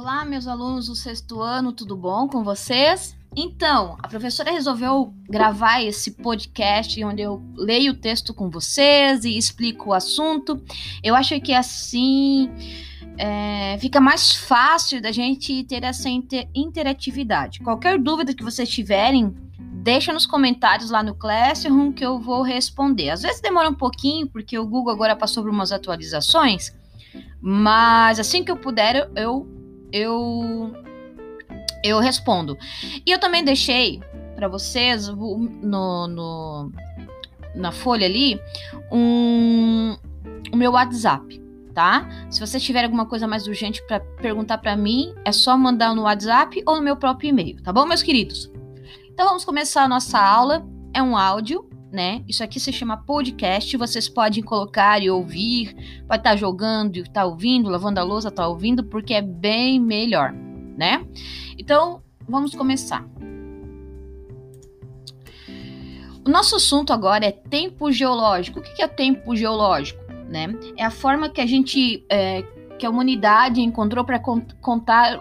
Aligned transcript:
Olá, 0.00 0.24
meus 0.24 0.46
alunos 0.46 0.86
do 0.86 0.94
sexto 0.94 1.42
ano, 1.42 1.72
tudo 1.72 1.96
bom 1.96 2.28
com 2.28 2.44
vocês? 2.44 3.18
Então, 3.36 3.96
a 4.00 4.06
professora 4.06 4.52
resolveu 4.52 5.12
gravar 5.28 5.82
esse 5.82 6.12
podcast 6.12 7.02
onde 7.02 7.20
eu 7.20 7.42
leio 7.56 7.90
o 7.90 7.96
texto 7.96 8.32
com 8.32 8.48
vocês 8.48 9.24
e 9.24 9.36
explico 9.36 9.90
o 9.90 9.92
assunto. 9.92 10.62
Eu 11.02 11.16
acho 11.16 11.40
que 11.40 11.52
assim 11.52 12.48
é, 13.18 13.76
fica 13.80 14.00
mais 14.00 14.36
fácil 14.36 15.02
da 15.02 15.10
gente 15.10 15.64
ter 15.64 15.82
essa 15.82 16.08
inter 16.08 16.48
interatividade. 16.54 17.58
Qualquer 17.58 17.98
dúvida 17.98 18.32
que 18.32 18.44
vocês 18.44 18.68
tiverem, 18.68 19.34
deixa 19.82 20.12
nos 20.12 20.26
comentários 20.26 20.92
lá 20.92 21.02
no 21.02 21.16
Classroom 21.16 21.92
que 21.92 22.06
eu 22.06 22.20
vou 22.20 22.42
responder. 22.42 23.10
Às 23.10 23.22
vezes 23.22 23.40
demora 23.40 23.68
um 23.68 23.74
pouquinho, 23.74 24.28
porque 24.28 24.56
o 24.56 24.64
Google 24.64 24.92
agora 24.92 25.16
passou 25.16 25.42
por 25.42 25.50
umas 25.50 25.72
atualizações, 25.72 26.72
mas 27.40 28.20
assim 28.20 28.44
que 28.44 28.52
eu 28.52 28.56
puder, 28.56 29.10
eu 29.16 29.57
eu 29.92 30.72
eu 31.82 31.98
respondo. 32.00 32.56
E 33.06 33.10
eu 33.10 33.18
também 33.18 33.44
deixei 33.44 34.00
para 34.34 34.48
vocês 34.48 35.08
no, 35.08 36.08
no, 36.08 36.72
na 37.54 37.72
folha 37.72 38.06
ali 38.06 38.40
um 38.90 39.96
o 40.52 40.56
meu 40.56 40.72
WhatsApp, 40.72 41.40
tá? 41.74 42.08
Se 42.30 42.40
vocês 42.40 42.62
tiverem 42.62 42.86
alguma 42.86 43.06
coisa 43.06 43.26
mais 43.26 43.46
urgente 43.46 43.84
para 43.86 44.00
perguntar 44.00 44.58
para 44.58 44.76
mim, 44.76 45.14
é 45.24 45.32
só 45.32 45.56
mandar 45.58 45.94
no 45.94 46.02
WhatsApp 46.02 46.62
ou 46.66 46.76
no 46.76 46.82
meu 46.82 46.96
próprio 46.96 47.28
e-mail, 47.28 47.62
tá 47.62 47.72
bom, 47.72 47.84
meus 47.84 48.02
queridos? 48.02 48.50
Então 49.10 49.26
vamos 49.26 49.44
começar 49.44 49.82
a 49.82 49.88
nossa 49.88 50.18
aula. 50.18 50.66
É 50.94 51.02
um 51.02 51.16
áudio, 51.16 51.68
né? 51.90 52.22
Isso 52.28 52.44
aqui 52.44 52.60
se 52.60 52.72
chama 52.72 52.96
podcast. 52.96 53.76
Vocês 53.76 54.08
podem 54.08 54.42
colocar 54.42 55.02
e 55.02 55.10
ouvir, 55.10 55.74
pode 56.06 56.20
estar 56.20 56.30
tá 56.30 56.36
jogando 56.36 56.96
e 56.96 57.04
tá 57.04 57.24
ouvindo, 57.24 57.70
lavando 57.70 58.00
a 58.00 58.02
louça, 58.02 58.30
tá 58.30 58.46
ouvindo, 58.46 58.84
porque 58.84 59.14
é 59.14 59.22
bem 59.22 59.80
melhor, 59.80 60.32
né? 60.32 61.06
Então, 61.58 62.02
vamos 62.28 62.54
começar. 62.54 63.06
O 66.24 66.30
nosso 66.30 66.56
assunto 66.56 66.92
agora 66.92 67.24
é 67.24 67.32
tempo 67.32 67.90
geológico. 67.90 68.60
O 68.60 68.62
que 68.62 68.82
é 68.82 68.88
tempo 68.88 69.34
geológico? 69.34 70.00
Né? 70.28 70.54
É 70.76 70.84
a 70.84 70.90
forma 70.90 71.30
que 71.30 71.40
a 71.40 71.46
gente, 71.46 72.04
é, 72.10 72.42
que 72.78 72.84
a 72.84 72.90
humanidade 72.90 73.62
encontrou 73.62 74.04
para 74.04 74.20
contar, 74.60 75.18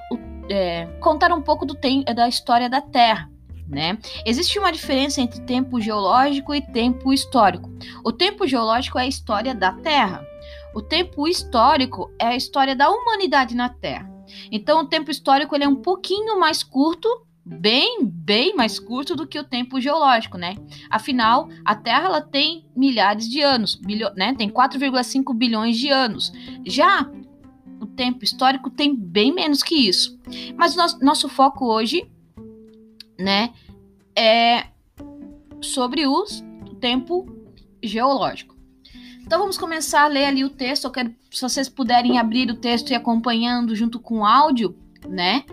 é, 0.49 0.85
contar 0.99 1.31
um 1.31 1.41
pouco 1.41 1.65
do 1.65 1.73
tempo 1.73 2.13
da 2.13 2.27
história 2.27 2.69
da 2.69 2.81
Terra 2.81 3.29
né? 3.67 3.97
Existe 4.25 4.57
uma 4.57 4.71
diferença 4.71 5.21
entre 5.21 5.41
tempo 5.41 5.79
geológico 5.79 6.53
e 6.55 6.61
tempo 6.61 7.13
histórico. 7.13 7.69
O 8.03 8.11
tempo 8.11 8.47
geológico 8.47 8.97
é 8.97 9.03
a 9.03 9.07
história 9.07 9.53
da 9.53 9.71
Terra. 9.71 10.25
O 10.73 10.81
tempo 10.81 11.27
histórico 11.27 12.11
é 12.19 12.27
a 12.27 12.35
história 12.35 12.75
da 12.75 12.89
humanidade 12.89 13.55
na 13.55 13.69
Terra. 13.69 14.09
Então, 14.51 14.81
o 14.81 14.85
tempo 14.85 15.09
histórico 15.09 15.55
ele 15.55 15.63
é 15.63 15.67
um 15.67 15.81
pouquinho 15.81 16.39
mais 16.39 16.63
curto, 16.63 17.07
bem, 17.45 17.99
bem 18.03 18.55
mais 18.55 18.77
curto 18.77 19.15
do 19.15 19.25
que 19.25 19.39
o 19.39 19.43
tempo 19.43 19.79
geológico, 19.79 20.37
né? 20.37 20.55
Afinal, 20.89 21.49
a 21.63 21.75
Terra 21.75 22.05
ela 22.05 22.21
tem 22.21 22.65
milhares 22.75 23.27
de 23.29 23.41
anos, 23.41 23.75
bilho, 23.75 24.11
né? 24.15 24.35
Tem 24.35 24.49
4,5 24.49 25.33
bilhões 25.33 25.77
de 25.77 25.89
anos. 25.89 26.31
Já 26.65 27.09
o 27.79 27.85
tempo 27.85 28.23
histórico 28.23 28.69
tem 28.69 28.95
bem 28.95 29.33
menos 29.33 29.63
que 29.63 29.75
isso. 29.75 30.19
Mas 30.55 30.75
nosso, 30.75 30.99
nosso 30.99 31.29
foco 31.29 31.65
hoje 31.65 32.09
né, 33.19 33.53
é 34.15 34.67
sobre 35.61 36.05
o 36.05 36.25
tempo 36.79 37.25
geológico. 37.81 38.55
Então 39.21 39.39
vamos 39.39 39.57
começar 39.57 40.03
a 40.03 40.07
ler 40.07 40.25
ali 40.25 40.45
o 40.45 40.49
texto. 40.49 40.85
Eu 40.85 40.91
quero, 40.91 41.13
se 41.29 41.41
vocês 41.41 41.67
puderem 41.67 42.17
abrir 42.17 42.49
o 42.49 42.55
texto 42.55 42.91
e 42.91 42.95
acompanhando 42.95 43.75
junto 43.75 43.99
com 43.99 44.19
o 44.19 44.25
áudio, 44.25 44.75
né? 45.07 45.43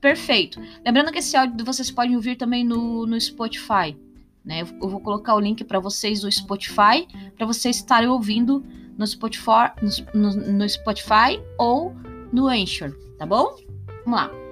Perfeito. 0.00 0.60
Lembrando 0.84 1.12
que 1.12 1.18
esse 1.18 1.36
áudio 1.36 1.64
vocês 1.64 1.90
podem 1.90 2.16
ouvir 2.16 2.36
também 2.36 2.64
no, 2.64 3.06
no 3.06 3.20
Spotify, 3.20 3.96
né? 4.44 4.60
Eu 4.60 4.88
vou 4.88 5.00
colocar 5.00 5.34
o 5.34 5.40
link 5.40 5.64
para 5.64 5.78
vocês 5.78 6.22
no 6.22 6.32
Spotify, 6.32 7.06
para 7.36 7.46
vocês 7.46 7.76
estarem 7.76 8.08
ouvindo 8.08 8.64
no 8.96 9.06
Spotify, 9.06 9.72
no, 10.14 10.30
no, 10.32 10.52
no 10.52 10.68
Spotify 10.68 11.40
ou 11.58 11.94
no 12.32 12.48
Anchor, 12.48 12.90
tá 13.18 13.26
bom? 13.26 13.56
Vamos 14.04 14.20
lá. 14.20 14.43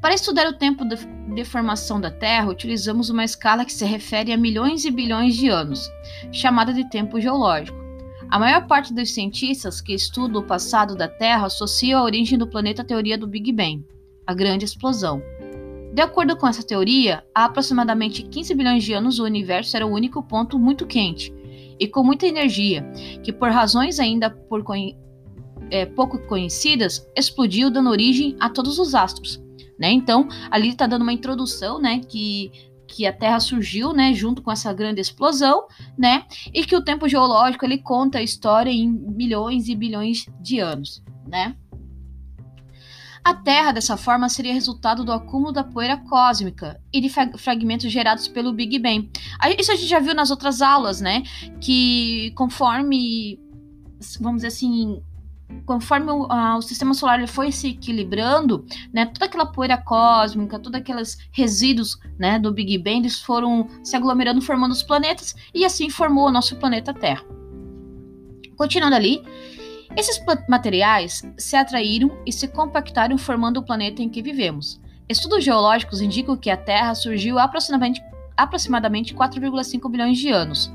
Para 0.00 0.14
estudar 0.14 0.48
o 0.48 0.54
tempo 0.54 0.82
de 0.86 1.44
formação 1.44 2.00
da 2.00 2.10
Terra, 2.10 2.48
utilizamos 2.48 3.10
uma 3.10 3.22
escala 3.22 3.66
que 3.66 3.72
se 3.72 3.84
refere 3.84 4.32
a 4.32 4.36
milhões 4.36 4.86
e 4.86 4.90
bilhões 4.90 5.36
de 5.36 5.48
anos, 5.48 5.90
chamada 6.32 6.72
de 6.72 6.88
tempo 6.88 7.20
geológico. 7.20 7.78
A 8.30 8.38
maior 8.38 8.66
parte 8.66 8.94
dos 8.94 9.12
cientistas 9.12 9.78
que 9.78 9.92
estudam 9.92 10.40
o 10.40 10.46
passado 10.46 10.96
da 10.96 11.06
Terra 11.06 11.46
associa 11.46 11.98
a 11.98 12.02
origem 12.02 12.38
do 12.38 12.46
planeta 12.46 12.80
à 12.80 12.84
teoria 12.84 13.18
do 13.18 13.26
Big 13.26 13.52
Bang, 13.52 13.84
a 14.26 14.32
grande 14.32 14.64
explosão. 14.64 15.22
De 15.92 16.00
acordo 16.00 16.34
com 16.34 16.48
essa 16.48 16.62
teoria, 16.62 17.22
há 17.34 17.44
aproximadamente 17.44 18.22
15 18.22 18.54
bilhões 18.54 18.84
de 18.84 18.94
anos 18.94 19.18
o 19.18 19.24
universo 19.24 19.76
era 19.76 19.86
o 19.86 19.92
único 19.92 20.22
ponto 20.22 20.58
muito 20.58 20.86
quente 20.86 21.30
e 21.78 21.86
com 21.86 22.02
muita 22.02 22.26
energia, 22.26 22.90
que 23.22 23.34
por 23.34 23.50
razões 23.50 24.00
ainda 24.00 24.30
por 24.30 24.64
é, 25.70 25.84
pouco 25.84 26.18
conhecidas, 26.26 27.06
explodiu 27.14 27.70
dando 27.70 27.90
origem 27.90 28.34
a 28.40 28.48
todos 28.48 28.78
os 28.78 28.94
astros 28.94 29.42
né? 29.80 29.90
Então, 29.90 30.28
ali 30.50 30.68
está 30.68 30.86
dando 30.86 31.02
uma 31.02 31.12
introdução, 31.12 31.80
né, 31.80 32.00
que 32.00 32.52
que 32.92 33.06
a 33.06 33.12
Terra 33.12 33.38
surgiu, 33.38 33.92
né, 33.92 34.12
junto 34.12 34.42
com 34.42 34.50
essa 34.50 34.72
grande 34.72 35.00
explosão, 35.00 35.68
né, 35.96 36.24
e 36.52 36.64
que 36.64 36.74
o 36.74 36.82
tempo 36.82 37.08
geológico 37.08 37.64
ele 37.64 37.78
conta 37.78 38.18
a 38.18 38.22
história 38.22 38.68
em 38.68 38.88
milhões 38.88 39.68
e 39.68 39.76
bilhões 39.76 40.26
de 40.40 40.58
anos, 40.58 41.00
né? 41.24 41.54
A 43.22 43.34
Terra, 43.34 43.70
dessa 43.70 43.96
forma, 43.96 44.28
seria 44.28 44.52
resultado 44.52 45.04
do 45.04 45.12
acúmulo 45.12 45.52
da 45.52 45.62
poeira 45.62 45.98
cósmica 45.98 46.80
e 46.92 47.00
de 47.00 47.08
fragmentos 47.38 47.92
gerados 47.92 48.26
pelo 48.26 48.52
Big 48.52 48.78
Bang. 48.78 49.10
Isso 49.58 49.70
a 49.70 49.76
gente 49.76 49.86
já 49.86 50.00
viu 50.00 50.14
nas 50.14 50.30
outras 50.30 50.62
aulas, 50.62 51.00
né? 51.02 51.22
Que 51.60 52.32
conforme, 52.34 53.38
vamos 54.18 54.38
dizer 54.38 54.48
assim, 54.48 55.02
conforme 55.66 56.10
o, 56.10 56.26
a, 56.30 56.56
o, 56.56 56.62
sistema 56.62 56.94
solar 56.94 57.26
foi 57.28 57.52
se 57.52 57.68
equilibrando, 57.68 58.64
né, 58.92 59.06
toda 59.06 59.26
aquela 59.26 59.46
poeira 59.46 59.76
cósmica, 59.76 60.58
todos 60.58 60.80
aqueles 60.80 61.18
resíduos 61.32 61.98
né, 62.18 62.38
do 62.38 62.52
Big 62.52 62.76
Bang, 62.78 62.98
eles 62.98 63.20
foram 63.20 63.68
se 63.82 63.96
aglomerando, 63.96 64.40
formando 64.40 64.72
os 64.72 64.82
planetas, 64.82 65.34
e 65.54 65.64
assim 65.64 65.88
formou 65.90 66.28
o 66.28 66.32
nosso 66.32 66.56
planeta 66.56 66.92
Terra. 66.92 67.24
Continuando 68.56 68.96
ali, 68.96 69.22
esses 69.96 70.22
materiais 70.48 71.22
se 71.36 71.56
atraíram 71.56 72.10
e 72.26 72.32
se 72.32 72.46
compactaram, 72.48 73.18
formando 73.18 73.58
o 73.58 73.64
planeta 73.64 74.02
em 74.02 74.08
que 74.08 74.22
vivemos. 74.22 74.80
Estudos 75.08 75.44
geológicos 75.44 76.00
indicam 76.00 76.36
que 76.36 76.50
a 76.50 76.56
Terra 76.56 76.94
surgiu 76.94 77.38
aproximadamente, 77.38 78.00
aproximadamente 78.36 79.14
4,5 79.14 79.90
bilhões 79.90 80.18
de 80.18 80.30
anos. 80.30 80.72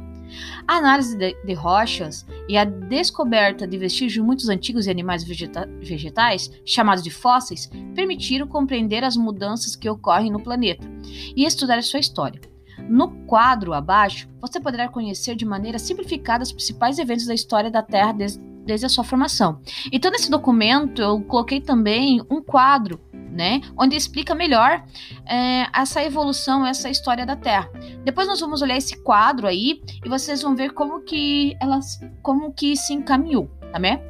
A 0.68 0.78
análise 0.78 1.18
de, 1.18 1.34
de, 1.46 1.53
rochas 1.53 2.25
e 2.47 2.57
a 2.57 2.66
descoberta 2.66 3.68
de 3.68 3.78
vestígios 3.78 4.13
de 4.13 4.22
muitos 4.22 4.50
antigos 4.50 4.88
animais 4.88 5.23
vegeta 5.23 5.69
vegetais, 5.79 6.51
chamados 6.66 7.03
de 7.03 7.12
fósseis, 7.12 7.69
permitiram 7.94 8.47
compreender 8.47 9.03
as 9.03 9.16
mudanças 9.16 9.75
que 9.75 9.90
ocorrem 9.90 10.31
no 10.31 10.41
planeta 10.41 10.88
e 11.35 11.46
estudar 11.46 11.81
sua 11.84 12.00
história. 12.00 12.41
No 12.90 13.09
quadro 13.25 13.73
abaixo, 13.73 14.28
você 14.40 14.59
poderá 14.59 14.88
conhecer 14.88 15.35
de 15.35 15.46
maneira 15.46 15.79
simplificada 15.79 16.44
os 16.44 16.52
principais 16.52 17.00
eventos 17.00 17.25
da 17.25 17.34
história 17.34 17.72
da 17.72 17.81
Terra 17.81 18.12
desde, 18.12 18.40
desde 18.66 18.85
a 18.85 18.90
sua 18.90 19.03
formação. 19.03 19.59
Então, 19.91 20.12
nesse 20.12 20.29
documento, 20.29 21.02
eu 21.02 21.22
coloquei 21.22 21.62
também 21.62 22.22
um 22.29 22.41
quadro 22.41 23.00
né? 23.35 23.62
Onde 23.78 23.96
explica 23.96 24.34
melhor 24.34 24.84
é, 25.28 25.68
essa 25.75 26.01
evolução, 26.01 26.66
essa 26.66 26.90
história 26.90 27.25
da 27.25 27.35
Terra. 27.35 27.69
Depois 28.03 28.28
nós 28.28 28.40
vamos 28.40 28.62
olhar 28.62 28.78
esse 28.78 28.97
quadro 29.03 29.46
aí 29.46 29.81
e 30.03 30.09
vocês 30.09 30.41
vão 30.41 30.56
ver 30.56 30.72
como 30.72 31.01
que 31.01 31.56
elas, 31.62 32.00
como 32.22 32.53
que 32.53 32.76
se 32.78 32.93
encaminhou, 32.93 33.49
tá 33.72 33.78
bem? 33.78 34.02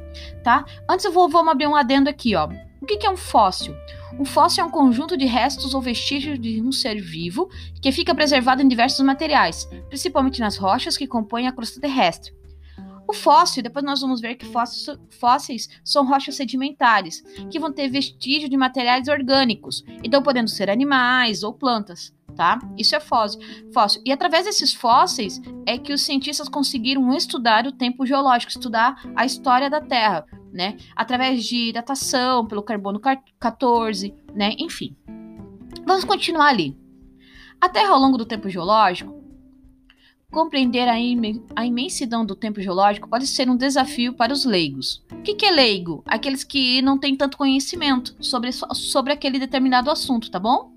Tá? 0.42 0.64
Antes 0.88 1.04
eu 1.04 1.12
vou, 1.12 1.28
vamos 1.28 1.52
abrir 1.52 1.66
um 1.66 1.74
adendo 1.74 2.08
aqui, 2.08 2.36
ó. 2.36 2.48
O 2.80 2.86
que, 2.86 2.98
que 2.98 3.06
é 3.06 3.10
um 3.10 3.16
fóssil? 3.16 3.74
Um 4.18 4.24
fóssil 4.24 4.62
é 4.62 4.66
um 4.66 4.70
conjunto 4.70 5.16
de 5.16 5.26
restos 5.26 5.74
ou 5.74 5.80
vestígios 5.80 6.40
de 6.40 6.62
um 6.62 6.70
ser 6.70 7.00
vivo 7.00 7.50
que 7.82 7.90
fica 7.90 8.14
preservado 8.14 8.62
em 8.62 8.68
diversos 8.68 9.04
materiais, 9.04 9.68
principalmente 9.88 10.40
nas 10.40 10.56
rochas 10.56 10.96
que 10.96 11.06
compõem 11.06 11.48
a 11.48 11.52
crosta 11.52 11.80
terrestre. 11.80 12.32
O 13.08 13.12
fóssil, 13.12 13.62
depois 13.62 13.84
nós 13.84 14.00
vamos 14.00 14.20
ver 14.20 14.34
que 14.34 14.46
fósseis, 14.46 14.98
fósseis 15.10 15.68
são 15.84 16.06
rochas 16.06 16.34
sedimentares, 16.34 17.22
que 17.50 17.58
vão 17.58 17.72
ter 17.72 17.88
vestígio 17.88 18.48
de 18.48 18.56
materiais 18.56 19.06
orgânicos, 19.06 19.84
então 20.02 20.22
podendo 20.22 20.50
ser 20.50 20.68
animais 20.68 21.42
ou 21.44 21.52
plantas, 21.52 22.12
tá? 22.34 22.58
Isso 22.76 22.96
é 22.96 23.00
fóssil. 23.00 23.40
fóssil. 23.72 24.02
E 24.04 24.10
através 24.10 24.44
desses 24.44 24.74
fósseis 24.74 25.40
é 25.64 25.78
que 25.78 25.92
os 25.92 26.02
cientistas 26.02 26.48
conseguiram 26.48 27.12
estudar 27.14 27.66
o 27.66 27.72
tempo 27.72 28.04
geológico, 28.04 28.50
estudar 28.50 29.00
a 29.14 29.24
história 29.24 29.70
da 29.70 29.80
Terra, 29.80 30.26
né? 30.52 30.76
Através 30.96 31.44
de 31.44 31.72
datação 31.72 32.46
pelo 32.46 32.62
carbono 32.62 33.00
14, 33.38 34.14
né? 34.34 34.54
Enfim. 34.58 34.96
Vamos 35.84 36.04
continuar 36.04 36.48
ali. 36.48 36.76
A 37.60 37.68
Terra 37.68 37.92
ao 37.92 38.00
longo 38.00 38.18
do 38.18 38.26
tempo 38.26 38.50
geológico 38.50 39.15
compreender 40.36 40.86
a, 40.86 41.00
im 41.00 41.42
a, 41.56 41.64
imensidão 41.64 42.22
do 42.22 42.36
tempo 42.36 42.60
geológico 42.60 43.08
pode 43.08 43.26
ser 43.26 43.48
um 43.48 43.56
desafio 43.56 44.12
para 44.12 44.34
os 44.34 44.44
leigos. 44.44 45.02
O 45.10 45.22
que, 45.22 45.34
que 45.34 45.46
é 45.46 45.50
leigo? 45.50 46.04
Aqueles 46.06 46.44
que 46.44 46.82
não 46.82 46.98
têm 46.98 47.16
tanto 47.16 47.38
conhecimento 47.38 48.14
sobre, 48.20 48.50
sobre 48.52 49.14
aquele 49.14 49.38
determinado 49.38 49.90
assunto, 49.90 50.30
tá 50.30 50.38
bom? 50.38 50.70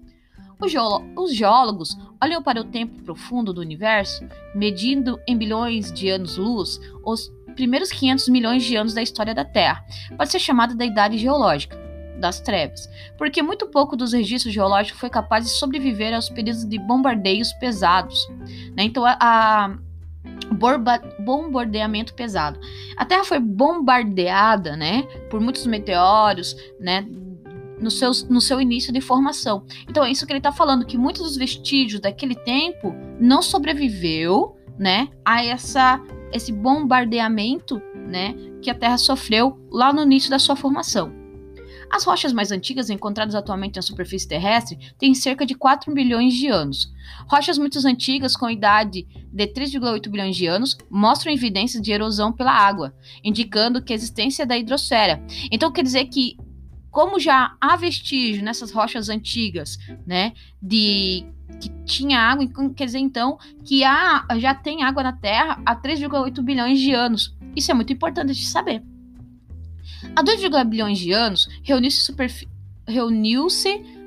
Os, 0.61 0.71
os 1.17 1.35
geólogos 1.35 1.97
olham 2.23 2.41
para 2.41 2.61
o 2.61 2.63
tempo 2.63 3.03
profundo 3.03 3.51
do 3.51 3.59
universo, 3.59 4.25
medindo 4.55 5.19
em 5.27 5.37
bilhões 5.37 5.91
de 5.91 6.07
anos-luz 6.07 6.79
os 7.03 7.29
primeiros 7.53 7.91
500 7.91 8.29
milhões 8.29 8.63
de 8.63 8.77
anos 8.77 8.93
da 8.93 9.01
história 9.01 9.35
da 9.35 9.43
Terra. 9.43 9.83
Pode 10.15 10.31
ser 10.31 10.39
chamada 10.39 10.73
da 10.73 10.85
Idade 10.85 11.17
Geológica 11.17 11.88
das 12.19 12.39
trevas, 12.39 12.89
porque 13.17 13.41
muito 13.41 13.67
pouco 13.67 13.95
dos 13.95 14.13
registros 14.13 14.53
geológicos 14.53 14.99
foi 14.99 15.09
capaz 15.09 15.45
de 15.45 15.51
sobreviver 15.51 16.13
aos 16.13 16.29
períodos 16.29 16.67
de 16.67 16.77
bombardeios 16.77 17.53
pesados. 17.53 18.27
Né? 18.75 18.83
Então, 18.83 19.05
a, 19.05 19.17
a 19.19 19.75
bombardeamento 21.19 22.13
pesado. 22.13 22.59
A 22.97 23.05
Terra 23.05 23.23
foi 23.23 23.39
bombardeada, 23.39 24.75
né, 24.75 25.03
por 25.29 25.39
muitos 25.39 25.65
meteoros, 25.65 26.55
né, 26.79 27.05
no 27.79 27.89
seu, 27.89 28.11
no 28.29 28.41
seu 28.41 28.59
início 28.59 28.91
de 28.91 28.99
formação. 28.99 29.63
Então 29.87 30.03
é 30.03 30.11
isso 30.11 30.25
que 30.25 30.31
ele 30.31 30.39
está 30.39 30.51
falando, 30.51 30.85
que 30.85 30.97
muitos 30.97 31.23
dos 31.23 31.37
vestígios 31.37 32.01
daquele 32.01 32.35
tempo 32.35 32.93
não 33.19 33.41
sobreviveu, 33.41 34.55
né, 34.77 35.09
a 35.25 35.43
essa 35.43 36.01
esse 36.31 36.51
bombardeamento, 36.51 37.81
né, 37.95 38.35
que 38.61 38.69
a 38.69 38.75
Terra 38.75 38.97
sofreu 38.97 39.59
lá 39.71 39.91
no 39.91 40.03
início 40.03 40.29
da 40.29 40.37
sua 40.37 40.55
formação. 40.55 41.18
As 41.91 42.03
rochas 42.03 42.31
mais 42.31 42.51
antigas 42.51 42.89
encontradas 42.89 43.33
atualmente 43.33 43.75
na 43.75 43.81
superfície 43.81 44.27
terrestre 44.27 44.77
têm 44.97 45.13
cerca 45.13 45.45
de 45.45 45.55
4 45.55 45.93
bilhões 45.93 46.33
de 46.35 46.47
anos. 46.47 46.91
Rochas 47.27 47.57
muito 47.57 47.79
antigas, 47.85 48.35
com 48.35 48.49
idade 48.49 49.07
de 49.31 49.47
3,8 49.47 50.09
bilhões 50.09 50.35
de 50.35 50.45
anos, 50.45 50.77
mostram 50.89 51.33
evidências 51.33 51.81
de 51.81 51.91
erosão 51.91 52.31
pela 52.31 52.51
água, 52.51 52.93
indicando 53.23 53.81
que 53.81 53.91
a 53.91 53.95
existência 53.95 54.45
da 54.45 54.57
hidrosfera. 54.57 55.21
Então 55.51 55.71
quer 55.71 55.83
dizer 55.83 56.05
que 56.05 56.37
como 56.91 57.19
já 57.19 57.55
há 57.61 57.75
vestígio 57.75 58.43
nessas 58.43 58.71
rochas 58.71 59.09
antigas, 59.09 59.77
né, 60.05 60.33
de 60.61 61.25
que 61.59 61.69
tinha 61.85 62.19
água, 62.19 62.43
então, 62.43 62.73
quer 62.73 62.85
dizer 62.85 62.99
então 62.99 63.37
que 63.63 63.83
há, 63.83 64.25
já 64.37 64.55
tem 64.55 64.83
água 64.83 65.03
na 65.03 65.13
Terra 65.13 65.61
há 65.65 65.75
3,8 65.75 66.41
bilhões 66.41 66.79
de 66.79 66.93
anos. 66.93 67.35
Isso 67.55 67.71
é 67.71 67.73
muito 67.73 67.91
importante 67.91 68.33
de 68.33 68.45
saber. 68.45 68.83
Há 70.15 70.23
2,1 70.23 70.65
bilhões 70.65 70.97
de 70.97 71.11
anos, 71.11 71.47
reuniu-se 71.63 72.13
reuniu 72.87 73.47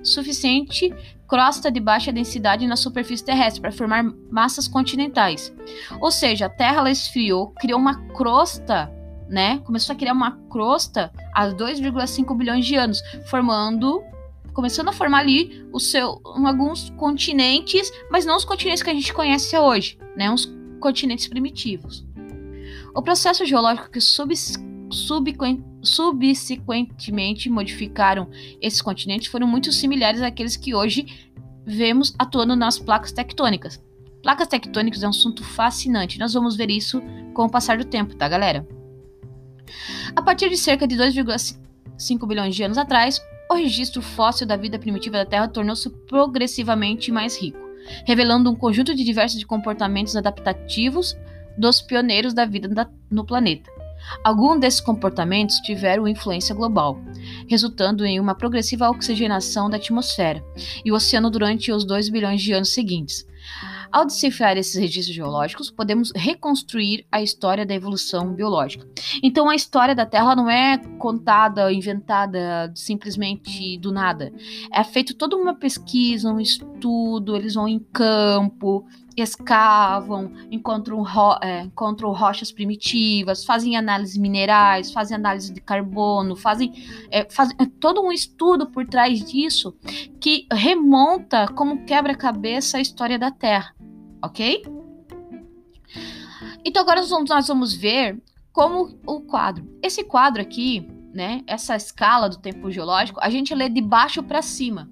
suficiente 0.03 0.93
crosta 1.29 1.71
de 1.71 1.81
baixa 1.81 2.13
densidade 2.13 2.67
na 2.67 2.77
superfície 2.77 3.25
terrestre 3.25 3.63
para 3.63 3.73
formar 3.73 4.05
massas 4.31 4.69
continentais. 4.69 5.51
Ou 5.99 6.11
seja, 6.11 6.45
a 6.45 6.51
Terra 6.51 6.91
esfriou, 6.91 7.53
criou 7.53 7.79
uma 7.79 8.07
crosta, 8.09 8.93
né? 9.31 9.59
Começou 9.61 9.95
a 9.95 9.97
criar 9.97 10.13
uma 10.13 10.33
crosta 10.51 11.11
há 11.33 11.49
2,5 11.49 12.37
bilhões 12.37 12.67
de 12.67 12.75
anos, 12.75 13.01
formando 13.31 14.03
começando 14.53 14.89
a 14.89 14.93
formar 14.93 15.21
ali 15.21 15.67
o 15.73 15.81
seu, 15.81 16.21
alguns 16.25 16.91
continentes, 16.91 17.91
mas 18.11 18.27
não 18.27 18.37
os 18.37 18.45
continentes 18.45 18.83
que 18.83 18.91
a 18.91 18.95
gente 18.95 19.15
conhece 19.15 19.57
hoje, 19.57 19.99
né? 20.15 20.31
Uns 20.31 20.53
continentes 20.81 21.27
primitivos. 21.27 22.07
O 22.95 23.01
processo 23.01 23.47
geológico 23.47 23.91
que 23.91 24.03
subs 24.03 24.55
subsequentemente 25.83 27.51
modificaram 27.51 28.29
esses 28.61 28.81
continentes 28.81 29.29
foram 29.29 29.47
muito 29.47 29.73
similares 29.73 30.23
àqueles 30.23 30.57
que 30.57 30.75
hoje 30.75 31.31
vemos 31.67 32.15
atuando 32.19 32.57
nas 32.57 32.79
placas 32.79 33.13
tectônicas. 33.13 33.83
Placas 34.23 34.49
tectônicas 34.49 35.03
é 35.03 35.07
um 35.07 35.11
assunto 35.11 35.43
fascinante, 35.43 36.19
nós 36.19 36.33
vamos 36.33 36.57
ver 36.57 36.71
isso 36.71 37.03
com 37.35 37.45
o 37.45 37.51
passar 37.51 37.79
do 37.79 37.85
tempo, 37.85 38.15
tá, 38.15 38.29
galera? 38.29 38.67
A 40.15 40.23
partir 40.23 40.49
de 40.49 40.57
cerca 40.57 40.87
de 40.87 40.97
2,5 40.97 42.27
bilhões 42.27 42.55
de 42.55 42.63
anos 42.63 42.79
atrás, 42.79 43.21
o 43.51 43.55
registro 43.55 44.01
fóssil 44.01 44.47
da 44.47 44.57
vida 44.57 44.79
primitiva 44.79 45.19
da 45.19 45.27
Terra 45.27 45.49
tornou-se 45.49 45.91
progressivamente 46.07 47.11
mais 47.11 47.37
rico, 47.37 47.59
revelando 48.07 48.51
um 48.51 48.55
conjunto 48.55 48.95
de 48.95 49.05
diversos 49.05 49.43
comportamentos 49.45 50.17
adaptativos 50.17 51.17
dos 51.59 51.83
pioneiros 51.83 52.33
da 52.33 52.47
vida 52.47 52.91
no 53.11 53.25
planeta. 53.25 53.82
Alguns 54.25 54.61
desses 54.61 54.81
comportamentos 54.81 55.57
tiveram 55.57 56.09
influência 56.09 56.55
global, 56.55 57.01
resultando 57.49 58.05
em 58.05 58.21
uma 58.21 58.35
progressiva 58.35 58.91
oxigenação 58.91 59.69
da 59.69 59.77
atmosfera 59.77 60.45
e 60.85 60.93
o 60.93 60.95
oceano 60.95 61.31
durante 61.31 61.73
os 61.73 61.85
2 61.85 62.09
bilhões 62.09 62.43
de 62.43 62.53
anos 62.53 62.73
seguintes. 62.73 63.27
Ao 63.93 64.07
decifrar 64.07 64.57
esses 64.57 64.75
registros 64.75 65.15
geológicos, 65.15 65.71
podemos 65.71 66.13
reconstruir 66.17 67.05
a 67.13 67.21
história 67.21 67.67
da 67.67 67.75
evolução 67.75 68.33
biológica. 68.33 68.89
Então, 69.23 69.51
a 69.51 69.55
história 69.55 69.95
da 69.95 70.07
Terra 70.07 70.35
não 70.35 70.49
é 70.49 70.79
contada, 70.99 71.71
inventada 71.71 72.73
simplesmente 72.75 73.77
do 73.77 73.93
nada. 73.93 74.33
É 74.73 74.83
feito 74.83 75.15
toda 75.15 75.37
uma 75.37 75.55
pesquisa, 75.55 76.33
um 76.33 76.41
estudo, 76.41 77.37
eles 77.37 77.53
vão 77.53 77.69
em 77.69 77.81
campo, 77.93 78.87
escavam, 79.17 80.33
encontram, 80.51 81.03
ro 81.03 81.39
é, 81.43 81.63
encontram 81.63 82.13
rochas 82.13 82.51
primitivas, 82.51 83.45
fazem 83.45 83.77
análise 83.77 84.19
minerais, 84.19 84.93
fazem 84.93 85.17
análise 85.17 85.53
de 85.53 85.61
carbono, 85.61 86.37
fazem, 86.37 86.73
é, 87.11 87.29
fazem 87.31 87.57
é, 87.59 87.67
todo 87.81 88.01
um 88.01 88.13
estudo 88.13 88.67
por 88.67 88.87
trás 88.87 89.25
disso 89.25 89.75
que 90.21 90.47
remonta 90.53 91.47
como 91.49 91.85
quebra-cabeça 91.85 92.79
a 92.79 92.81
história 92.81 93.19
da 93.19 93.31
Terra, 93.31 93.75
ok? 94.23 94.63
Então 96.65 96.83
agora 96.83 97.01
nós 97.01 97.11
vamos, 97.11 97.31
nós 97.31 97.49
vamos 97.49 97.75
ver 97.75 98.23
como 98.53 98.99
o 99.07 99.21
quadro. 99.21 99.67
Esse 99.83 100.05
quadro 100.05 100.41
aqui, 100.41 100.89
né, 101.13 101.43
essa 101.47 101.75
escala 101.75 102.29
do 102.29 102.39
tempo 102.39 102.71
geológico, 102.71 103.19
a 103.23 103.29
gente 103.29 103.55
lê 103.55 103.69
de 103.69 103.81
baixo 103.81 104.23
para 104.23 104.43
cima 104.43 104.89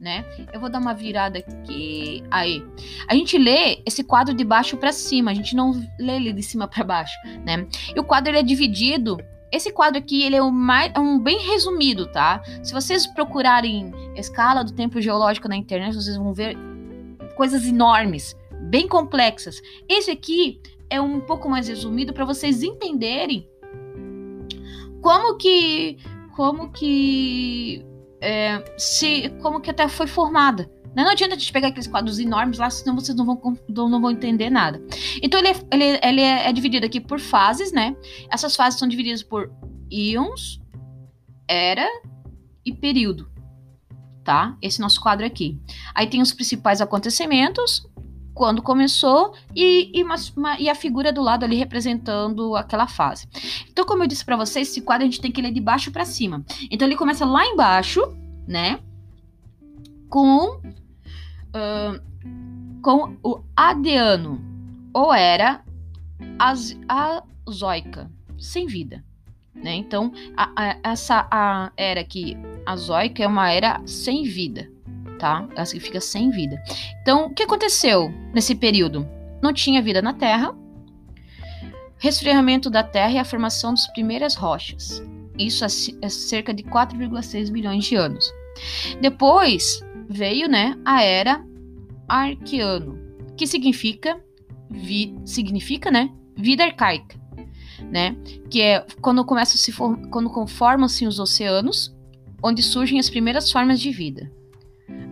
né? 0.00 0.24
Eu 0.52 0.60
vou 0.60 0.70
dar 0.70 0.78
uma 0.78 0.94
virada 0.94 1.38
aqui. 1.38 2.22
Aí. 2.30 2.64
A 3.08 3.14
gente 3.14 3.36
lê 3.36 3.82
esse 3.84 4.04
quadro 4.04 4.34
de 4.34 4.44
baixo 4.44 4.76
para 4.76 4.92
cima, 4.92 5.30
a 5.30 5.34
gente 5.34 5.56
não 5.56 5.72
lê 5.98 6.16
ele 6.16 6.32
de 6.32 6.42
cima 6.42 6.68
para 6.68 6.84
baixo, 6.84 7.16
né? 7.44 7.66
E 7.94 7.98
o 7.98 8.04
quadro 8.04 8.30
ele 8.30 8.38
é 8.38 8.42
dividido. 8.42 9.18
Esse 9.50 9.72
quadro 9.72 9.98
aqui 9.98 10.22
ele 10.22 10.36
é 10.36 10.42
mais, 10.42 10.92
é 10.94 11.00
um 11.00 11.18
bem 11.18 11.38
resumido, 11.38 12.06
tá? 12.12 12.42
Se 12.62 12.72
vocês 12.72 13.06
procurarem 13.06 13.92
escala 14.14 14.62
do 14.62 14.72
tempo 14.72 15.00
geológico 15.00 15.48
na 15.48 15.56
internet, 15.56 15.94
vocês 15.94 16.16
vão 16.16 16.34
ver 16.34 16.56
coisas 17.34 17.64
enormes, 17.66 18.36
bem 18.68 18.86
complexas. 18.86 19.60
Esse 19.88 20.10
aqui 20.10 20.60
é 20.90 21.00
um 21.00 21.20
pouco 21.20 21.48
mais 21.48 21.68
resumido 21.68 22.12
para 22.12 22.24
vocês 22.24 22.62
entenderem 22.62 23.48
como 25.00 25.36
que 25.36 25.96
como 26.34 26.70
que 26.70 27.84
é, 28.20 28.62
se 28.76 29.28
como 29.42 29.60
que 29.60 29.70
até 29.70 29.88
foi 29.88 30.06
formada. 30.06 30.70
Né? 30.94 31.04
Não 31.04 31.10
adianta 31.10 31.34
a 31.34 31.38
gente 31.38 31.52
pegar 31.52 31.68
aqueles 31.68 31.86
quadros 31.86 32.18
enormes 32.18 32.58
lá, 32.58 32.68
senão 32.70 32.94
vocês 32.94 33.16
não 33.16 33.24
vão, 33.24 33.58
não 33.68 34.00
vão 34.00 34.10
entender 34.10 34.50
nada. 34.50 34.82
Então 35.22 35.38
ele, 35.38 35.48
é, 35.48 35.54
ele, 35.72 36.00
ele 36.02 36.20
é, 36.20 36.48
é 36.48 36.52
dividido 36.52 36.86
aqui 36.86 37.00
por 37.00 37.20
fases, 37.20 37.72
né? 37.72 37.96
Essas 38.30 38.56
fases 38.56 38.78
são 38.78 38.88
divididas 38.88 39.22
por 39.22 39.50
íons, 39.90 40.60
era 41.46 41.86
e 42.64 42.72
período, 42.72 43.30
tá? 44.24 44.56
Esse 44.60 44.80
nosso 44.80 45.00
quadro 45.00 45.24
aqui. 45.24 45.58
Aí 45.94 46.06
tem 46.06 46.20
os 46.20 46.32
principais 46.32 46.80
acontecimentos, 46.80 47.86
quando 48.38 48.62
começou 48.62 49.34
e, 49.52 49.90
e, 49.92 50.04
uma, 50.04 50.14
uma, 50.36 50.60
e, 50.60 50.68
a 50.68 50.74
figura 50.76 51.12
do 51.12 51.20
lado 51.20 51.42
ali 51.42 51.56
representando 51.56 52.54
aquela 52.54 52.86
fase. 52.86 53.26
Então, 53.68 53.84
como 53.84 54.04
eu 54.04 54.06
disse 54.06 54.24
para 54.24 54.36
vocês, 54.36 54.68
esse 54.68 54.80
quadro 54.80 55.02
a 55.02 55.10
gente 55.10 55.20
tem 55.20 55.32
que 55.32 55.42
ler 55.42 55.50
de 55.50 55.60
baixo 55.60 55.90
para 55.90 56.04
cima. 56.04 56.44
Então, 56.70 56.86
ele 56.86 56.96
começa 56.96 57.26
lá 57.26 57.44
embaixo, 57.44 58.00
né? 58.46 58.78
Com, 60.08 60.60
uh, 61.48 62.00
com 62.80 63.16
o 63.24 63.42
adeano, 63.56 64.40
ou 64.94 65.12
era 65.12 65.64
az, 66.38 66.78
azoica, 66.88 68.08
sem 68.38 68.68
vida. 68.68 69.04
Né? 69.52 69.74
Então, 69.74 70.12
a, 70.36 70.52
a, 70.54 70.76
essa 70.84 71.26
a 71.28 71.72
era 71.76 72.00
aqui, 72.00 72.36
azoica, 72.64 73.24
é 73.24 73.26
uma 73.26 73.50
era 73.50 73.82
sem 73.84 74.22
vida 74.22 74.77
tá? 75.18 75.46
Ela 75.54 75.66
fica 75.66 76.00
sem 76.00 76.30
vida. 76.30 76.62
Então, 77.02 77.26
o 77.26 77.34
que 77.34 77.42
aconteceu 77.42 78.12
nesse 78.32 78.54
período? 78.54 79.06
Não 79.42 79.52
tinha 79.52 79.82
vida 79.82 80.00
na 80.00 80.14
Terra, 80.14 80.54
resfriamento 81.98 82.70
da 82.70 82.82
Terra 82.82 83.12
e 83.12 83.18
a 83.18 83.24
formação 83.24 83.72
das 83.72 83.86
primeiras 83.88 84.34
rochas. 84.34 85.02
Isso 85.38 85.64
é 85.64 86.08
cerca 86.08 86.52
de 86.52 86.62
4,6 86.62 87.50
bilhões 87.50 87.84
de 87.84 87.94
anos. 87.94 88.32
Depois 89.00 89.80
veio, 90.08 90.48
né, 90.48 90.76
a 90.84 91.02
era 91.02 91.44
Arqueano, 92.08 92.98
que 93.36 93.46
significa 93.46 94.20
vi, 94.70 95.14
significa, 95.24 95.90
né, 95.90 96.10
vida 96.36 96.64
arcaica, 96.64 97.18
né, 97.90 98.16
que 98.50 98.60
é 98.60 98.84
quando 99.00 99.24
começa 99.24 99.54
a 99.54 99.58
se 99.58 99.72
quando 99.72 100.30
conformam-se 100.30 101.06
os 101.06 101.18
oceanos, 101.20 101.94
onde 102.42 102.62
surgem 102.62 102.98
as 102.98 103.10
primeiras 103.10 103.50
formas 103.50 103.80
de 103.80 103.90
vida. 103.90 104.30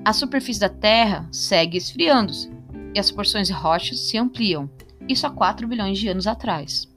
A 0.07 0.13
superfície 0.13 0.61
da 0.61 0.69
Terra 0.69 1.27
segue 1.33 1.77
esfriando-se 1.77 2.49
e 2.95 2.99
as 3.01 3.11
porções 3.11 3.49
de 3.49 3.53
rochas 3.53 3.99
se 4.09 4.17
ampliam. 4.17 4.71
Isso 5.09 5.27
há 5.27 5.31
4 5.31 5.67
bilhões 5.67 5.99
de 5.99 6.07
anos 6.07 6.29
atrás. 6.29 6.89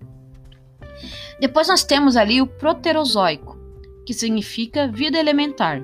Depois 1.42 1.68
nós 1.68 1.84
temos 1.84 2.16
ali 2.16 2.40
o 2.40 2.46
Proterozoico, 2.46 3.58
que 4.06 4.14
significa 4.14 4.88
vida 4.88 5.18
elementar. 5.18 5.84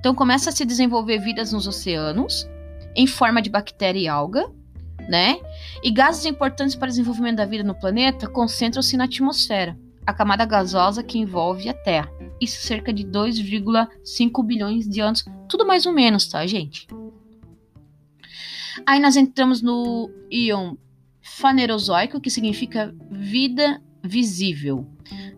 Então 0.00 0.12
começa 0.16 0.50
a 0.50 0.52
se 0.52 0.64
desenvolver 0.64 1.18
vidas 1.18 1.52
nos 1.52 1.68
oceanos, 1.68 2.44
em 2.96 3.06
forma 3.06 3.40
de 3.40 3.50
bactéria 3.50 4.00
e 4.00 4.08
alga, 4.08 4.50
né? 5.08 5.38
E 5.80 5.92
gases 5.92 6.24
importantes 6.24 6.74
para 6.74 6.86
o 6.86 6.90
desenvolvimento 6.90 7.36
da 7.36 7.46
vida 7.46 7.62
no 7.62 7.78
planeta 7.78 8.26
concentram-se 8.26 8.96
na 8.96 9.04
atmosfera, 9.04 9.78
a 10.08 10.12
camada 10.14 10.46
gasosa 10.46 11.02
que 11.02 11.18
envolve 11.18 11.68
a 11.68 11.74
Terra. 11.74 12.10
Isso 12.40 12.62
cerca 12.62 12.94
de 12.94 13.04
2,5 13.04 14.42
bilhões 14.42 14.88
de 14.88 15.00
anos, 15.02 15.22
tudo 15.46 15.66
mais 15.66 15.84
ou 15.84 15.92
menos, 15.92 16.26
tá, 16.26 16.46
gente? 16.46 16.86
Aí 18.86 18.98
nós 18.98 19.16
entramos 19.16 19.60
no 19.60 20.10
íon 20.30 20.76
fanerozoico, 21.20 22.22
que 22.22 22.30
significa 22.30 22.94
vida 23.10 23.82
visível, 24.02 24.88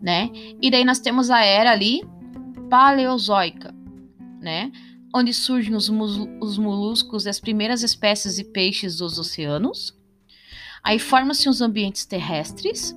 né? 0.01 0.31
E 0.63 0.71
daí 0.71 0.85
nós 0.85 1.01
temos 1.01 1.31
a 1.31 1.41
era 1.45 1.73
ali 1.73 2.05
paleozoica, 2.71 3.75
né? 4.41 4.71
Onde 5.13 5.35
surgem 5.35 5.75
os, 5.75 5.89
os 5.89 6.59
moluscos 6.59 7.27
e 7.27 7.29
as 7.29 7.41
primeiras 7.41 7.83
espécies 7.83 8.37
de 8.37 8.45
peixes 8.45 8.99
dos 8.99 9.19
oceanos. 9.19 9.99
Aí 10.81 11.01
formam-se 11.01 11.49
os 11.49 11.61
ambientes 11.61 12.07
terrestres, 12.07 12.97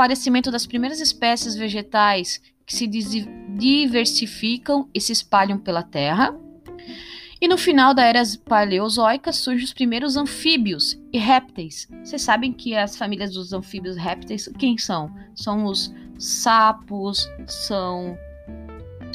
aparecimento 0.00 0.50
das 0.50 0.64
primeiras 0.64 0.98
espécies 0.98 1.54
vegetais 1.54 2.40
que 2.64 2.74
se 2.74 2.86
diversificam 2.86 4.88
e 4.94 5.00
se 5.00 5.12
espalham 5.12 5.58
pela 5.58 5.82
Terra. 5.82 6.34
E 7.38 7.46
no 7.46 7.58
final 7.58 7.92
da 7.92 8.04
era 8.04 8.22
paleozoica 8.46 9.30
surgem 9.30 9.64
os 9.64 9.74
primeiros 9.74 10.16
anfíbios 10.16 10.98
e 11.12 11.18
répteis. 11.18 11.86
Vocês 12.02 12.22
sabem 12.22 12.50
que 12.50 12.74
as 12.74 12.96
famílias 12.96 13.34
dos 13.34 13.52
anfíbios 13.52 13.96
e 13.96 14.00
répteis, 14.00 14.48
quem 14.58 14.78
são? 14.78 15.14
São 15.34 15.66
os 15.66 15.92
sapos, 16.18 17.30
são 17.46 18.16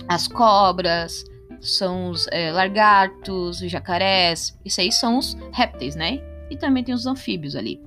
as 0.08 0.28
cobras, 0.28 1.26
são 1.60 2.12
os 2.12 2.28
é, 2.28 2.52
lagartos, 2.52 3.62
os 3.62 3.72
jacarés. 3.72 4.56
Isso 4.64 4.82
aí 4.82 4.92
são 4.92 5.18
os 5.18 5.36
répteis, 5.52 5.96
né? 5.96 6.22
E 6.50 6.58
também 6.58 6.84
tem 6.84 6.94
os 6.94 7.08
anfíbios 7.08 7.56
ali. 7.56 7.82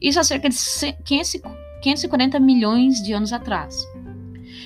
Isso 0.00 0.18
há 0.18 0.24
cerca 0.24 0.48
de 0.48 0.56
540 1.82 2.40
milhões 2.40 3.02
de 3.02 3.12
anos 3.12 3.32
atrás. 3.32 3.86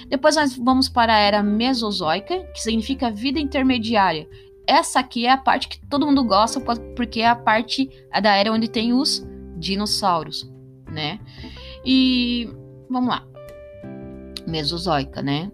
Depois 0.09 0.37
nós 0.37 0.57
vamos 0.57 0.89
para 0.89 1.15
a 1.15 1.19
era 1.19 1.43
Mesozoica, 1.43 2.45
que 2.53 2.61
significa 2.61 3.11
vida 3.11 3.41
intermediária. 3.41 4.29
Essa 4.67 5.01
aqui 5.01 5.27
é 5.27 5.31
a 5.31 5.37
parte 5.37 5.69
que 5.69 5.79
todo 5.87 6.07
mundo 6.07 6.23
gosta, 6.25 6.61
porque 6.95 7.21
é 7.21 7.29
a 7.29 7.35
parte 7.35 7.91
da 8.23 8.35
era 8.35 8.53
onde 8.53 8.69
tem 8.69 8.93
os 8.93 9.27
dinossauros, 9.57 10.51
né? 10.91 11.19
E 11.85 12.49
vamos 12.89 13.09
lá. 13.09 13.27
Mesozoica, 14.47 15.23
né? 15.23 15.51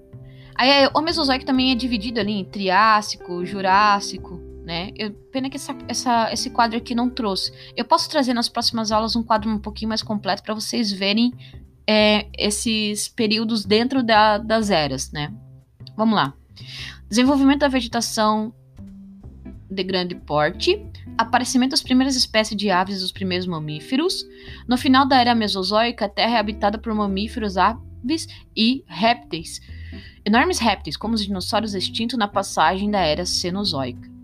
Aí 0.54 0.88
o 0.94 1.00
Mesozoico 1.00 1.44
também 1.44 1.70
é 1.70 1.74
dividido 1.74 2.18
ali 2.18 2.32
em 2.32 2.44
Triássico, 2.44 3.44
Jurássico, 3.46 4.40
né? 4.68 4.92
Eu, 4.94 5.12
pena 5.32 5.48
que 5.48 5.56
essa, 5.56 5.74
essa, 5.88 6.30
esse 6.30 6.50
quadro 6.50 6.76
aqui 6.76 6.94
não 6.94 7.08
trouxe. 7.08 7.50
Eu 7.74 7.86
posso 7.86 8.08
trazer 8.10 8.34
nas 8.34 8.50
próximas 8.50 8.92
aulas 8.92 9.16
um 9.16 9.22
quadro 9.22 9.50
um 9.50 9.58
pouquinho 9.58 9.88
mais 9.88 10.02
completo 10.02 10.42
para 10.42 10.52
vocês 10.52 10.92
verem 10.92 11.32
é, 11.86 12.26
esses 12.36 13.08
períodos 13.08 13.64
dentro 13.64 14.02
da, 14.02 14.36
das 14.36 14.68
eras, 14.68 15.10
né? 15.10 15.32
Vamos 15.96 16.14
lá. 16.14 16.34
Desenvolvimento 17.08 17.60
da 17.60 17.68
vegetação 17.68 18.52
de 19.70 19.82
grande 19.82 20.14
porte, 20.14 20.84
aparecimento 21.16 21.70
das 21.70 21.82
primeiras 21.82 22.14
espécies 22.14 22.54
de 22.54 22.70
aves 22.70 22.98
e 22.98 23.00
dos 23.00 23.10
primeiros 23.10 23.46
mamíferos. 23.46 24.22
No 24.68 24.76
final 24.76 25.08
da 25.08 25.18
era 25.18 25.34
Mesozoica, 25.34 26.04
a 26.04 26.10
Terra 26.10 26.36
é 26.36 26.38
habitada 26.38 26.76
por 26.76 26.92
mamíferos, 26.92 27.56
aves 27.56 28.28
e 28.54 28.84
répteis. 28.86 29.62
Enormes 30.26 30.58
répteis, 30.58 30.94
como 30.94 31.14
os 31.14 31.24
dinossauros 31.24 31.72
extintos 31.72 32.18
na 32.18 32.28
passagem 32.28 32.90
da 32.90 33.00
era 33.00 33.24
Cenozoica. 33.24 34.17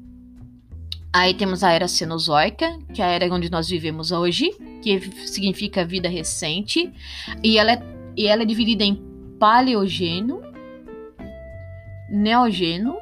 Aí 1.15 1.33
temos 1.33 1.63
a 1.63 1.71
era 1.71 1.87
Cenozoica, 1.87 2.77
que 2.93 3.01
é 3.01 3.05
a 3.05 3.09
era 3.09 3.33
onde 3.33 3.49
nós 3.49 3.69
vivemos 3.69 4.11
hoje, 4.11 4.51
que 4.83 5.01
significa 5.29 5.85
vida 5.85 6.09
recente, 6.09 6.93
e 7.41 7.57
ela 7.57 7.71
é, 7.71 7.83
e 8.17 8.27
ela 8.27 8.43
é 8.43 8.45
dividida 8.45 8.83
em 8.83 8.97
Paleogênio, 9.39 10.43
Neogênio 12.11 12.97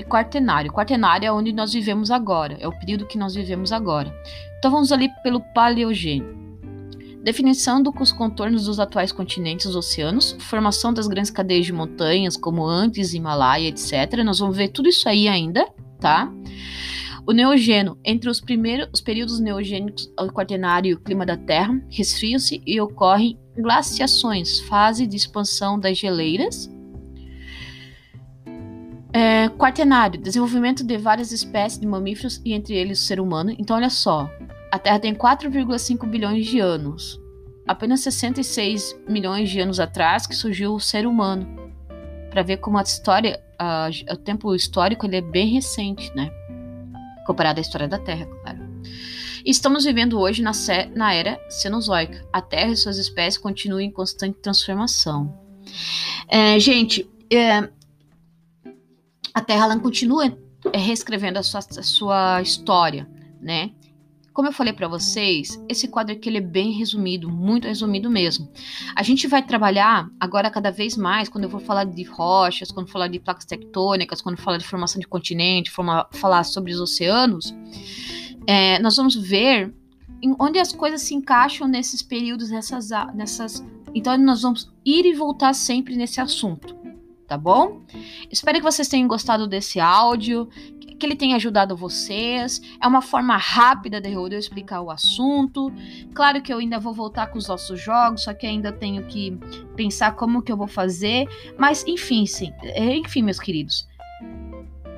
e 0.00 0.04
Quaternário. 0.04 0.72
Quaternário 0.72 1.28
é 1.28 1.32
onde 1.32 1.52
nós 1.52 1.72
vivemos 1.72 2.10
agora, 2.10 2.56
é 2.58 2.66
o 2.66 2.76
período 2.76 3.06
que 3.06 3.16
nós 3.16 3.36
vivemos 3.36 3.70
agora. 3.70 4.12
Então 4.58 4.72
vamos 4.72 4.90
ali 4.90 5.08
pelo 5.22 5.40
Paleogênio. 5.54 6.36
Definição 7.22 7.80
dos 7.80 8.10
contornos 8.10 8.64
dos 8.64 8.80
atuais 8.80 9.12
continentes 9.12 9.66
e 9.66 9.76
oceanos, 9.76 10.36
formação 10.40 10.92
das 10.92 11.06
grandes 11.06 11.30
cadeias 11.30 11.66
de 11.66 11.72
montanhas, 11.72 12.36
como 12.36 12.66
Andes, 12.66 13.14
Himalaia, 13.14 13.68
etc. 13.68 14.24
Nós 14.24 14.40
vamos 14.40 14.56
ver 14.56 14.70
tudo 14.70 14.88
isso 14.88 15.08
aí 15.08 15.28
ainda, 15.28 15.68
tá? 16.00 16.32
O 17.28 17.32
neogênio. 17.32 17.98
Entre 18.02 18.30
os 18.30 18.40
primeiros 18.40 18.88
os 18.90 19.02
períodos 19.02 19.38
neogênicos, 19.38 20.10
o 20.18 20.32
quaternário 20.32 20.88
e 20.88 20.94
o 20.94 20.98
clima 20.98 21.26
da 21.26 21.36
Terra 21.36 21.78
resfriam-se 21.90 22.62
e 22.66 22.80
ocorrem 22.80 23.38
glaciações, 23.54 24.60
fase 24.60 25.06
de 25.06 25.14
expansão 25.14 25.78
das 25.78 25.98
geleiras. 25.98 26.70
É, 29.12 29.50
quaternário, 29.50 30.18
desenvolvimento 30.18 30.82
de 30.82 30.96
várias 30.96 31.30
espécies 31.30 31.78
de 31.78 31.86
mamíferos 31.86 32.40
e 32.46 32.54
entre 32.54 32.74
eles 32.74 33.02
o 33.02 33.04
ser 33.04 33.20
humano. 33.20 33.54
Então, 33.58 33.76
olha 33.76 33.90
só, 33.90 34.30
a 34.72 34.78
Terra 34.78 34.98
tem 34.98 35.14
4,5 35.14 36.08
bilhões 36.08 36.46
de 36.46 36.60
anos. 36.60 37.20
Apenas 37.66 38.00
66 38.00 39.02
milhões 39.06 39.50
de 39.50 39.60
anos 39.60 39.78
atrás 39.78 40.26
que 40.26 40.34
surgiu 40.34 40.72
o 40.72 40.80
ser 40.80 41.06
humano. 41.06 41.46
Para 42.30 42.42
ver 42.42 42.56
como 42.56 42.78
a 42.78 42.82
história, 42.82 43.38
a, 43.58 43.90
o 44.10 44.16
tempo 44.16 44.54
histórico 44.54 45.04
ele 45.04 45.16
é 45.16 45.20
bem 45.20 45.48
recente, 45.48 46.10
né? 46.16 46.30
Comparado 47.28 47.58
à 47.58 47.60
história 47.60 47.86
da 47.86 47.98
Terra, 47.98 48.24
claro. 48.24 48.58
Estamos 49.44 49.84
vivendo 49.84 50.18
hoje 50.18 50.40
na, 50.42 50.52
na 50.96 51.12
era 51.12 51.38
Cenozoica. 51.50 52.26
A 52.32 52.40
Terra 52.40 52.72
e 52.72 52.76
suas 52.76 52.96
espécies 52.96 53.36
continuam 53.36 53.82
em 53.82 53.90
constante 53.90 54.38
transformação. 54.38 55.38
É, 56.26 56.58
gente, 56.58 57.08
é, 57.30 57.68
a 59.34 59.40
Terra 59.42 59.66
ela 59.66 59.78
continua 59.78 60.26
é, 60.72 60.78
reescrevendo 60.78 61.38
a 61.38 61.42
sua, 61.42 61.60
a 61.60 61.82
sua 61.82 62.42
história, 62.42 63.06
né? 63.40 63.72
Como 64.38 64.46
eu 64.46 64.52
falei 64.52 64.72
para 64.72 64.86
vocês, 64.86 65.60
esse 65.68 65.88
quadro 65.88 66.14
aqui 66.14 66.28
ele 66.28 66.38
é 66.38 66.40
bem 66.40 66.70
resumido, 66.70 67.28
muito 67.28 67.66
resumido 67.66 68.08
mesmo. 68.08 68.48
A 68.94 69.02
gente 69.02 69.26
vai 69.26 69.44
trabalhar 69.44 70.08
agora 70.20 70.48
cada 70.48 70.70
vez 70.70 70.96
mais, 70.96 71.28
quando 71.28 71.42
eu 71.42 71.50
vou 71.50 71.58
falar 71.58 71.82
de 71.82 72.04
rochas, 72.04 72.70
quando 72.70 72.88
falar 72.88 73.08
de 73.08 73.18
placas 73.18 73.44
tectônicas, 73.44 74.22
quando 74.22 74.36
falar 74.36 74.58
de 74.58 74.64
formação 74.64 75.00
de 75.00 75.08
continente, 75.08 75.72
forma, 75.72 76.06
falar 76.12 76.44
sobre 76.44 76.72
os 76.72 76.80
oceanos, 76.80 77.52
é, 78.46 78.78
nós 78.78 78.96
vamos 78.96 79.16
ver 79.16 79.74
onde 80.38 80.60
as 80.60 80.72
coisas 80.72 81.02
se 81.02 81.16
encaixam 81.16 81.66
nesses 81.66 82.00
períodos, 82.00 82.48
nessas, 82.48 82.90
nessas. 83.16 83.66
Então 83.92 84.16
nós 84.18 84.42
vamos 84.42 84.72
ir 84.86 85.04
e 85.04 85.14
voltar 85.14 85.52
sempre 85.52 85.96
nesse 85.96 86.20
assunto, 86.20 86.76
tá 87.26 87.36
bom? 87.36 87.82
Espero 88.30 88.58
que 88.58 88.64
vocês 88.64 88.86
tenham 88.86 89.08
gostado 89.08 89.48
desse 89.48 89.80
áudio, 89.80 90.48
que 90.98 91.06
ele 91.06 91.16
tenha 91.16 91.36
ajudado 91.36 91.76
vocês. 91.76 92.60
É 92.82 92.86
uma 92.86 93.00
forma 93.00 93.36
rápida 93.36 94.00
de 94.00 94.12
eu 94.12 94.26
explicar 94.28 94.80
o 94.80 94.90
assunto. 94.90 95.72
Claro 96.14 96.42
que 96.42 96.52
eu 96.52 96.58
ainda 96.58 96.78
vou 96.78 96.92
voltar 96.92 97.28
com 97.28 97.38
os 97.38 97.46
nossos 97.46 97.80
jogos, 97.80 98.24
só 98.24 98.34
que 98.34 98.46
ainda 98.46 98.72
tenho 98.72 99.04
que 99.06 99.38
pensar 99.76 100.12
como 100.12 100.42
que 100.42 100.50
eu 100.50 100.56
vou 100.56 100.66
fazer. 100.66 101.26
Mas 101.56 101.84
enfim, 101.86 102.26
sim. 102.26 102.52
Enfim, 102.76 103.22
meus 103.22 103.38
queridos. 103.38 103.86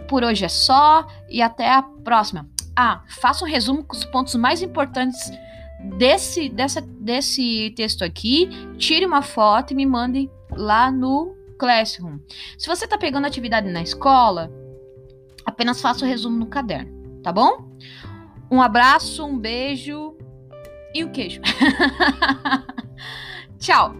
Por 0.08 0.24
hoje 0.24 0.44
é 0.44 0.48
só 0.48 1.06
e 1.28 1.40
até 1.42 1.70
a 1.70 1.82
próxima. 1.82 2.48
Ah, 2.74 3.02
faça 3.20 3.44
um 3.44 3.48
resumo 3.48 3.84
com 3.84 3.94
os 3.94 4.04
pontos 4.04 4.34
mais 4.34 4.62
importantes 4.62 5.30
desse, 5.98 6.48
dessa, 6.48 6.80
desse 6.80 7.72
texto 7.76 8.02
aqui. 8.02 8.48
Tire 8.78 9.04
uma 9.04 9.22
foto 9.22 9.72
e 9.72 9.76
me 9.76 9.86
mande 9.86 10.30
lá 10.50 10.90
no 10.90 11.36
Classroom. 11.58 12.18
Se 12.58 12.66
você 12.66 12.86
está 12.86 12.96
pegando 12.96 13.26
atividade 13.26 13.70
na 13.70 13.82
escola, 13.82 14.50
Apenas 15.44 15.80
faça 15.80 16.04
o 16.04 16.08
resumo 16.08 16.36
no 16.36 16.46
caderno, 16.46 17.20
tá 17.22 17.32
bom? 17.32 17.70
Um 18.50 18.60
abraço, 18.60 19.24
um 19.24 19.38
beijo 19.38 20.16
e 20.94 21.04
um 21.04 21.10
queijo. 21.10 21.40
Tchau! 23.58 23.94